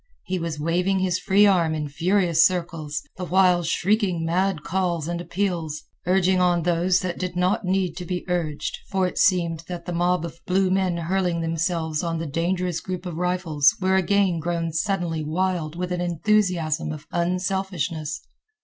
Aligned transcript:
He 0.23 0.39
was 0.39 0.59
waving 0.59 0.97
his 0.97 1.19
free 1.19 1.45
arm 1.45 1.75
in 1.75 1.87
furious 1.87 2.43
circles, 2.43 3.03
the 3.17 3.23
while 3.25 3.61
shrieking 3.61 4.25
mad 4.25 4.63
calls 4.63 5.07
and 5.07 5.21
appeals, 5.21 5.83
urging 6.07 6.41
on 6.41 6.63
those 6.63 7.01
that 7.01 7.19
did 7.19 7.35
not 7.35 7.65
need 7.65 7.95
to 7.97 8.05
be 8.05 8.25
urged, 8.27 8.79
for 8.89 9.05
it 9.05 9.19
seemed 9.19 9.63
that 9.67 9.85
the 9.85 9.93
mob 9.93 10.25
of 10.25 10.39
blue 10.47 10.71
men 10.71 10.97
hurling 10.97 11.41
themselves 11.41 12.01
on 12.01 12.17
the 12.17 12.25
dangerous 12.25 12.79
group 12.79 13.05
of 13.05 13.17
rifles 13.17 13.75
were 13.79 13.95
again 13.95 14.39
grown 14.39 14.73
suddenly 14.73 15.23
wild 15.23 15.75
with 15.75 15.91
an 15.91 16.01
enthusiasm 16.01 16.91
of 16.91 17.05
unselfishness. 17.11 18.21